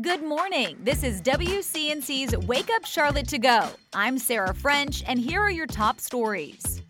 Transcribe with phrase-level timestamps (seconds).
[0.00, 0.76] Good morning.
[0.82, 3.68] This is WCNC's Wake Up Charlotte to Go.
[3.92, 6.82] I'm Sarah French, and here are your top stories.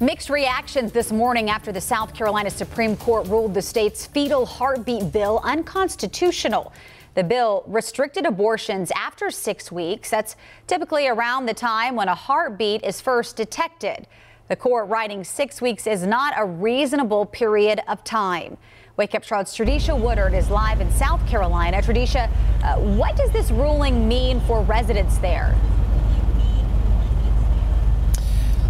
[0.00, 5.12] Mixed reactions this morning after the South Carolina Supreme Court ruled the state's fetal heartbeat
[5.12, 6.72] bill unconstitutional.
[7.14, 10.08] The bill restricted abortions after six weeks.
[10.08, 10.36] That's
[10.66, 14.06] typically around the time when a heartbeat is first detected.
[14.48, 18.56] The court writing six weeks is not a reasonable period of time.
[19.02, 21.82] Wake Up Charlotte's Tradisha Woodard is live in South Carolina.
[21.82, 22.30] Tradisha,
[22.62, 25.56] uh, what does this ruling mean for residents there?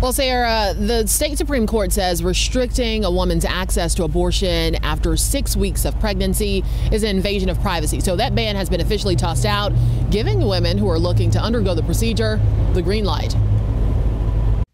[0.01, 5.55] Well, Sarah, the state Supreme Court says restricting a woman's access to abortion after six
[5.55, 8.01] weeks of pregnancy is an invasion of privacy.
[8.01, 9.71] So that ban has been officially tossed out,
[10.09, 12.41] giving women who are looking to undergo the procedure
[12.73, 13.37] the green light.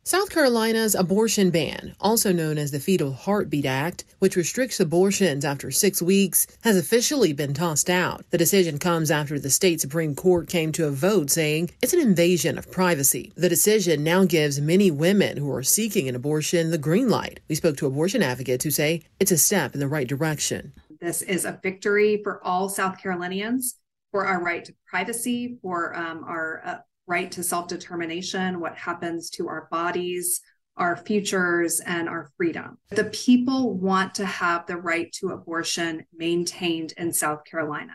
[0.08, 5.70] South Carolina's abortion ban, also known as the Fetal Heartbeat Act, which restricts abortions after
[5.70, 8.24] six weeks, has officially been tossed out.
[8.30, 12.00] The decision comes after the state Supreme Court came to a vote saying it's an
[12.00, 13.34] invasion of privacy.
[13.36, 17.40] The decision now gives many women who are seeking an abortion the green light.
[17.46, 20.72] We spoke to abortion advocates who say it's a step in the right direction.
[21.02, 23.76] This is a victory for all South Carolinians
[24.10, 26.78] for our right to privacy, for um, our uh,
[27.08, 30.40] right to self determination, what happens to our bodies,
[30.76, 32.78] our futures, and our freedom.
[32.90, 37.94] The people want to have the right to abortion maintained in South Carolina.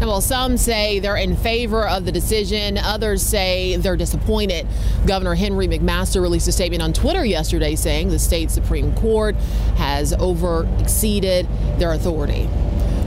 [0.00, 4.66] While some say they're in favor of the decision, others say they're disappointed.
[5.06, 9.36] Governor Henry McMaster released a statement on Twitter yesterday saying the state Supreme Court
[9.76, 11.46] has over exceeded
[11.78, 12.48] their authority.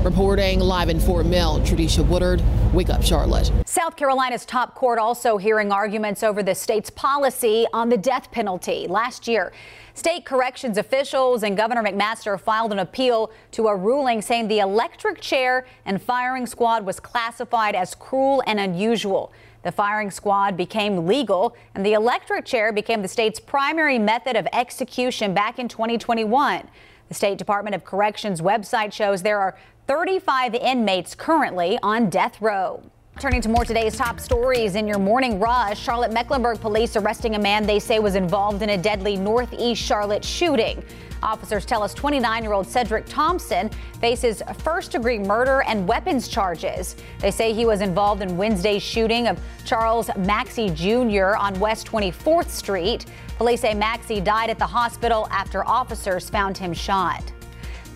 [0.04, 3.50] Reporting live in Fort Mill, Tradisha Woodard, Wake Up Charlotte.
[3.66, 8.86] South Carolina's top court also hearing arguments over the state's policy on the death penalty.
[8.86, 9.54] Last year,
[9.94, 15.22] state corrections officials and Governor McMaster filed an appeal to a ruling saying the electric
[15.22, 19.32] chair and firing squad was classified as cruel and unusual.
[19.62, 24.50] The firing squad became legal, and the electric chair became the state's primary method of
[24.52, 26.68] execution back in 2021.
[27.10, 29.56] The State Department of Corrections website shows there are
[29.88, 32.82] 35 inmates currently on death row.
[33.20, 37.40] Turning to more today's top stories in your morning rush, Charlotte Mecklenburg police arresting a
[37.40, 40.82] man they say was involved in a deadly Northeast Charlotte shooting.
[41.22, 46.96] Officers tell us 29 year old Cedric Thompson faces first degree murder and weapons charges.
[47.20, 51.36] They say he was involved in Wednesday's shooting of Charles Maxey Jr.
[51.36, 53.06] on West 24th Street.
[53.38, 57.33] Police say Maxey died at the hospital after officers found him shot.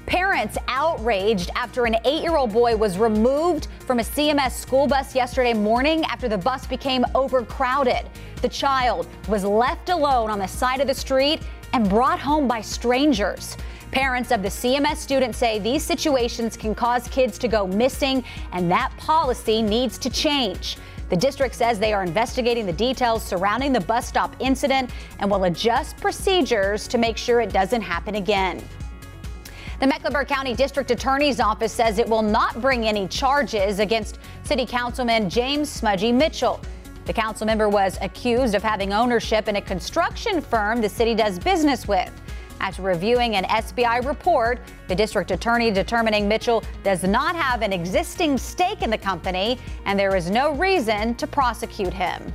[0.08, 5.14] Parents outraged after an eight year old boy was removed from a CMS school bus
[5.14, 8.10] yesterday morning after the bus became overcrowded.
[8.42, 11.42] The child was left alone on the side of the street
[11.74, 13.58] and brought home by strangers.
[13.92, 18.24] Parents of the CMS students say these situations can cause kids to go missing,
[18.54, 20.78] and that policy needs to change.
[21.10, 25.44] The district says they are investigating the details surrounding the bus stop incident and will
[25.44, 28.64] adjust procedures to make sure it doesn't happen again.
[29.80, 34.66] The Mecklenburg County District Attorney's Office says it will not bring any charges against City
[34.66, 36.60] Councilman James Smuggie Mitchell.
[37.06, 41.38] The council member was accused of having ownership in a construction firm the city does
[41.38, 42.12] business with.
[42.60, 48.40] After reviewing an SBI report, the district attorney determining Mitchell does not have an existing
[48.40, 52.34] stake in the company and there is no reason to prosecute him.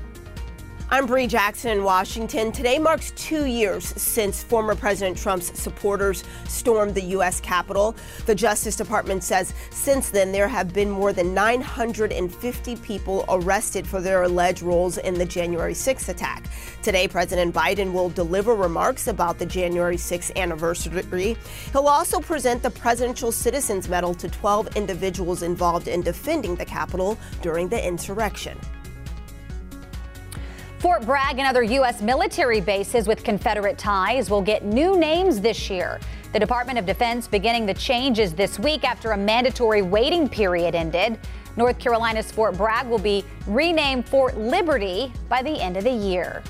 [0.93, 2.53] I'm Bree Jackson in Washington.
[2.53, 7.41] Today marks two years since former President Trump's supporters stormed the U.S.
[7.41, 7.97] Capitol.
[8.27, 14.03] The Justice Department says since then there have been more than 950 people arrested for
[14.03, 16.45] their alleged roles in the January 6th attack.
[16.83, 21.39] Today, President Biden will deliver remarks about the January 6th anniversary.
[21.73, 27.17] He'll also present the Presidential Citizens Medal to 12 individuals involved in defending the Capitol
[27.41, 28.59] during the insurrection.
[30.83, 32.03] Fort Bragg and other U.S.
[32.03, 36.01] military bases with Confederate ties will get new names this year.
[36.33, 41.21] The Department of Defense beginning the changes this week after a mandatory waiting period ended.
[41.57, 46.43] North Carolina's Fort Bragg will be renamed Fort Liberty by the end of the year.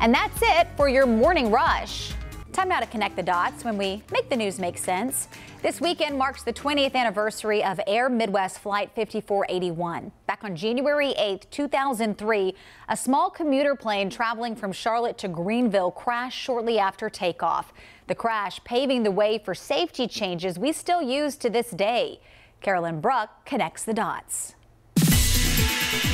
[0.00, 2.12] And that's it for your morning rush.
[2.56, 5.28] Time now to connect the dots when we make the news make sense.
[5.60, 10.10] This weekend marks the 20th anniversary of Air Midwest Flight 5481.
[10.26, 12.54] Back on January 8, 2003,
[12.88, 17.74] a small commuter plane traveling from Charlotte to Greenville crashed shortly after takeoff.
[18.06, 22.20] The crash paving the way for safety changes we still use to this day.
[22.62, 24.54] Carolyn Bruck connects the dots.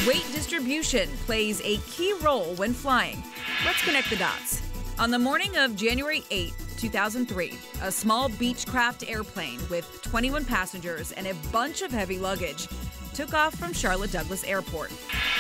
[0.09, 3.23] Weight distribution plays a key role when flying.
[3.65, 4.72] Let's connect the dots.
[4.99, 11.27] On the morning of January 8, 2003, a small Beechcraft airplane with 21 passengers and
[11.27, 12.69] a bunch of heavy luggage
[13.15, 14.93] took off from Charlotte Douglas Airport.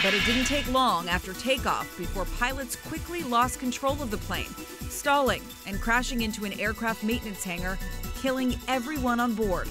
[0.02, 4.50] But it didn't take long after takeoff before pilots quickly lost control of the plane,
[4.88, 7.78] stalling and crashing into an aircraft maintenance hangar,
[8.16, 9.68] killing everyone on board.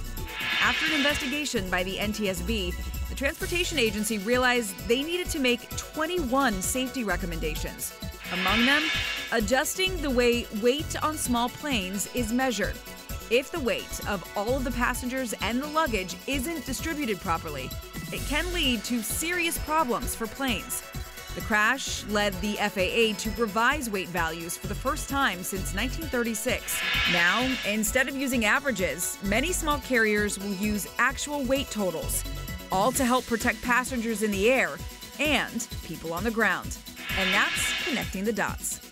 [0.61, 2.73] After an investigation by the NTSB,
[3.09, 7.93] the transportation agency realized they needed to make 21 safety recommendations.
[8.31, 8.83] Among them,
[9.31, 12.75] adjusting the way weight on small planes is measured.
[13.29, 17.69] If the weight of all of the passengers and the luggage isn't distributed properly,
[18.11, 20.83] it can lead to serious problems for planes.
[21.35, 26.77] The crash led the FAA to revise weight values for the first time since 1936.
[27.13, 32.25] Now, instead of using averages, many small carriers will use actual weight totals,
[32.69, 34.71] all to help protect passengers in the air
[35.21, 36.77] and people on the ground.
[37.17, 38.90] And that's connecting the dots.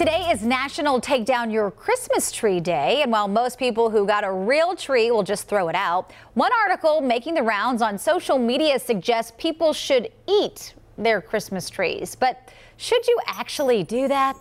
[0.00, 4.24] Today is National Take Down Your Christmas Tree Day, and while most people who got
[4.24, 8.38] a real tree will just throw it out, one article making the rounds on social
[8.38, 12.14] media suggests people should eat their Christmas trees.
[12.14, 14.38] But should you actually do that?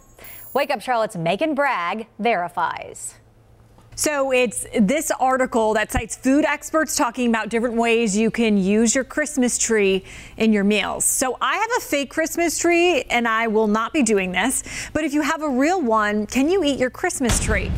[0.54, 3.16] Wake Up Charlotte's Meghan Bragg verifies.
[4.00, 8.96] So it's this article that cites food experts talking about different ways you can use
[8.96, 10.06] your Christmas tree
[10.38, 11.04] in your meals.
[11.04, 14.64] So I have a fake Christmas tree and I will not be doing this.
[14.94, 17.70] But if you have a real one, can you eat your Christmas tree?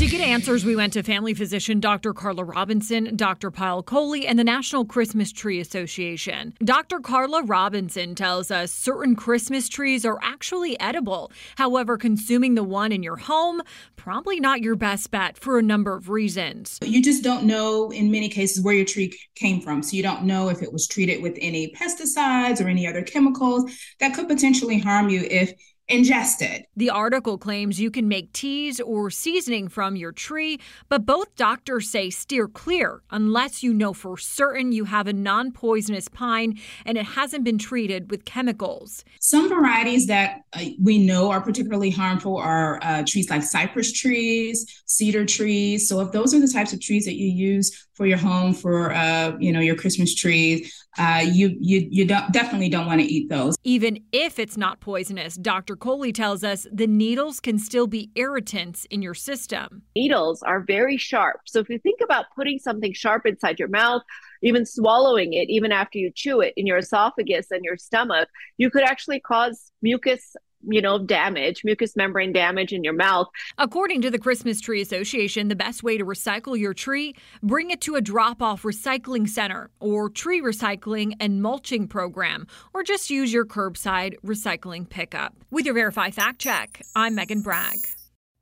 [0.00, 2.14] To get answers, we went to family physician Dr.
[2.14, 3.50] Carla Robinson, Dr.
[3.50, 6.54] Pyle Coley, and the National Christmas Tree Association.
[6.64, 7.00] Dr.
[7.00, 11.30] Carla Robinson tells us certain Christmas trees are actually edible.
[11.56, 13.60] However, consuming the one in your home,
[13.96, 16.78] probably not your best bet for a number of reasons.
[16.82, 19.82] You just don't know in many cases where your tree came from.
[19.82, 23.70] So you don't know if it was treated with any pesticides or any other chemicals
[23.98, 25.52] that could potentially harm you if
[25.90, 26.64] ingested.
[26.76, 30.58] The article claims you can make teas or seasoning from your tree,
[30.88, 35.52] but both doctors say steer clear unless you know for certain you have a non
[35.52, 39.04] poisonous pine and it hasn't been treated with chemicals.
[39.20, 44.82] Some varieties that uh, we know are particularly harmful are uh, trees like cypress trees,
[44.86, 45.88] cedar trees.
[45.88, 48.94] So if those are the types of trees that you use for your home, for
[48.94, 53.06] uh, you know your Christmas trees, uh, you you you don't, definitely don't want to
[53.06, 53.56] eat those.
[53.62, 55.76] Even if it's not poisonous, Dr.
[55.80, 59.82] Coley tells us the needles can still be irritants in your system.
[59.96, 64.02] Needles are very sharp, so if you think about putting something sharp inside your mouth,
[64.42, 68.28] even swallowing it, even after you chew it in your esophagus and your stomach,
[68.58, 73.28] you could actually cause mucus you know, damage, mucous membrane damage in your mouth.
[73.58, 77.80] According to the Christmas Tree Association, the best way to recycle your tree, bring it
[77.82, 83.32] to a drop off recycling center or tree recycling and mulching program, or just use
[83.32, 85.34] your curbside recycling pickup.
[85.50, 87.78] With your Verify Fact Check, I'm Meghan Bragg.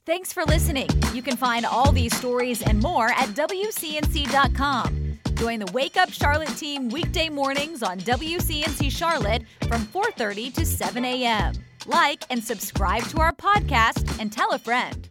[0.06, 0.88] Thanks for listening.
[1.12, 5.18] You can find all these stories and more at WCNC.com.
[5.34, 11.04] Join the Wake Up Charlotte team weekday mornings on WCNC Charlotte from 4:30 to 7
[11.04, 11.52] a.m.
[11.88, 15.08] Like and subscribe to our podcast and tell a friend.